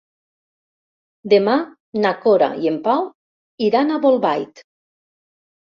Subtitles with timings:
[1.33, 1.57] Demà
[2.07, 3.07] na Cora i en Pau
[3.69, 4.67] iran a Bolbait.